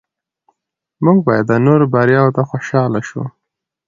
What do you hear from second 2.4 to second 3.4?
خوشحاله شو